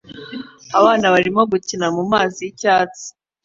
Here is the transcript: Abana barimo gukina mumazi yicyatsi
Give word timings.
Abana 0.77 1.05
barimo 1.13 1.41
gukina 1.51 1.87
mumazi 1.95 2.39
yicyatsi 2.47 3.05